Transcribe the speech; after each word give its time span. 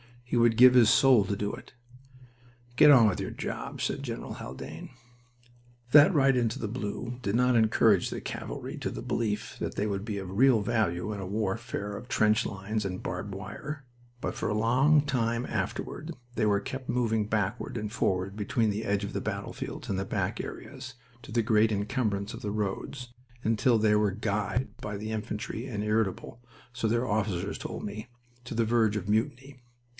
He 0.23 0.35
would 0.37 0.55
give 0.57 0.73
his 0.73 0.89
soul 0.89 1.25
to 1.25 1.35
do 1.35 1.53
it. 1.53 1.73
"Get 2.77 2.89
on 2.89 3.07
with 3.07 3.19
your 3.19 3.31
job," 3.31 3.81
said 3.81 4.01
General 4.01 4.35
Haldane. 4.35 4.89
That 5.91 6.13
ride 6.13 6.37
into 6.37 6.57
the 6.57 6.69
blue 6.69 7.19
did 7.21 7.35
not 7.35 7.55
encourage 7.57 8.09
the 8.09 8.21
cavalry 8.21 8.77
to 8.77 8.89
the 8.89 9.01
belief 9.03 9.57
that 9.59 9.75
they 9.75 9.85
would 9.85 10.05
be 10.05 10.17
of 10.17 10.31
real 10.31 10.61
value 10.61 11.11
in 11.13 11.19
a 11.19 11.27
warfare 11.27 11.95
of 11.97 12.07
trench 12.07 12.45
lines 12.47 12.83
and 12.85 13.03
barbed 13.03 13.35
wire, 13.35 13.85
but 14.21 14.33
for 14.33 14.47
a 14.47 14.55
long 14.57 15.01
time 15.01 15.43
later 15.43 16.07
they 16.35 16.45
were 16.47 16.61
kept 16.61 16.87
moving 16.89 17.27
backward 17.27 17.77
and 17.77 17.91
forward 17.91 18.37
between 18.37 18.69
the 18.69 18.85
edge 18.85 19.03
of 19.03 19.13
the 19.13 19.21
battlefields 19.21 19.87
and 19.89 19.99
the 19.99 20.05
back 20.05 20.41
areas, 20.41 20.95
to 21.23 21.31
the 21.33 21.43
great 21.43 21.71
incumbrance 21.73 22.33
of 22.33 22.41
the 22.41 22.51
roads, 22.51 23.13
until 23.43 23.77
they 23.77 23.95
were 23.95 24.11
"guyed" 24.11 24.69
by 24.77 24.95
the 24.97 25.11
infantry, 25.11 25.67
and 25.67 25.83
irritable, 25.83 26.41
so 26.73 26.87
their 26.87 27.05
officers 27.07 27.57
told 27.59 27.83
me, 27.83 28.07
to 28.45 28.55
the 28.55 28.65
verge 28.65 28.95
of 28.95 29.09
mutiny. 29.09 29.61